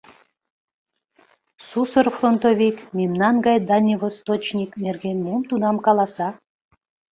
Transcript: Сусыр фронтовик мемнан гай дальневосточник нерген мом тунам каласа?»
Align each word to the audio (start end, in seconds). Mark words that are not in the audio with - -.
Сусыр 1.67 2.07
фронтовик 2.17 2.77
мемнан 2.97 3.35
гай 3.45 3.57
дальневосточник 3.69 4.71
нерген 4.83 5.17
мом 5.25 5.41
тунам 5.49 5.77
каласа?» 5.85 6.29